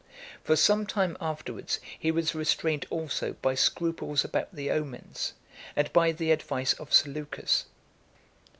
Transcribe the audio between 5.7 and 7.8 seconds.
and by the advice of Seleucus.